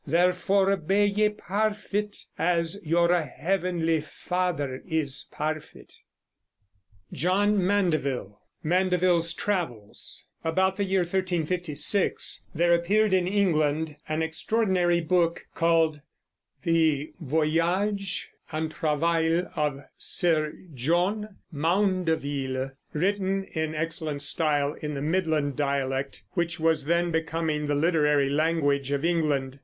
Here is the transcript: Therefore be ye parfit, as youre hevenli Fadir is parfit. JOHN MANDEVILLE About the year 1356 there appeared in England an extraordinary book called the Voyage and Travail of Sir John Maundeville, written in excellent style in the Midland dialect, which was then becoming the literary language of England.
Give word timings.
Therefore 0.07 0.75
be 0.77 1.03
ye 1.03 1.29
parfit, 1.29 2.25
as 2.35 2.81
youre 2.83 3.29
hevenli 3.39 4.01
Fadir 4.03 4.81
is 4.89 5.27
parfit. 5.31 5.93
JOHN 7.13 7.63
MANDEVILLE 7.63 8.41
About 8.73 10.75
the 10.77 10.83
year 10.85 11.01
1356 11.01 12.45
there 12.55 12.73
appeared 12.73 13.13
in 13.13 13.27
England 13.27 13.95
an 14.09 14.23
extraordinary 14.23 15.01
book 15.01 15.45
called 15.53 16.01
the 16.63 17.13
Voyage 17.19 18.27
and 18.51 18.71
Travail 18.71 19.51
of 19.55 19.83
Sir 19.99 20.53
John 20.73 21.37
Maundeville, 21.53 22.71
written 22.93 23.43
in 23.43 23.75
excellent 23.75 24.23
style 24.23 24.73
in 24.81 24.95
the 24.95 25.01
Midland 25.03 25.55
dialect, 25.55 26.23
which 26.31 26.59
was 26.59 26.85
then 26.85 27.11
becoming 27.11 27.67
the 27.67 27.75
literary 27.75 28.31
language 28.31 28.89
of 28.91 29.05
England. 29.05 29.59